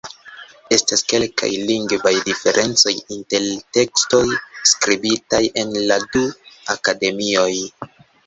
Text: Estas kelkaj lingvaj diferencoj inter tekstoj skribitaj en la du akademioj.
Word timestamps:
Estas 0.75 1.01
kelkaj 1.11 1.49
lingvaj 1.71 2.13
diferencoj 2.29 2.93
inter 3.17 3.45
tekstoj 3.77 4.23
skribitaj 4.71 5.43
en 5.65 5.77
la 5.91 5.99
du 6.17 6.23
akademioj. 6.77 7.49